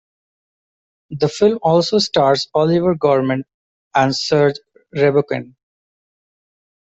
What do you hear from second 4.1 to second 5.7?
Serge Riaboukine.